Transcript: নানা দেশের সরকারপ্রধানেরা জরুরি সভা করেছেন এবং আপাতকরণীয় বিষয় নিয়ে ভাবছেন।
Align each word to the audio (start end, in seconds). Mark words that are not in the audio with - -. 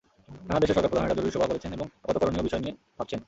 নানা 0.47 0.59
দেশের 0.59 0.75
সরকারপ্রধানেরা 0.75 1.17
জরুরি 1.17 1.33
সভা 1.35 1.47
করেছেন 1.47 1.71
এবং 1.73 1.87
আপাতকরণীয় 2.03 2.45
বিষয় 2.47 2.61
নিয়ে 2.63 2.75
ভাবছেন। 2.97 3.19